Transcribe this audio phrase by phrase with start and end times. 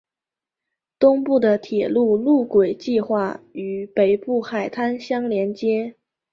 [0.97, 5.93] 东部的铁路路轨计画与北部海滩相联接。